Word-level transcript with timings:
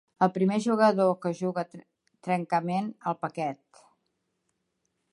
El 0.25 0.29
primer 0.35 0.55
jugador 0.65 1.11
que 1.25 1.33
juga 1.41 1.65
trencament 1.77 2.91
el 3.13 3.21
paquet. 3.27 3.87